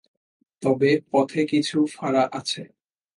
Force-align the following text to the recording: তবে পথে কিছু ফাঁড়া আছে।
তবে 0.63 0.91
পথে 1.11 1.41
কিছু 1.45 1.77
ফাঁড়া 1.93 2.23
আছে। 2.31 2.61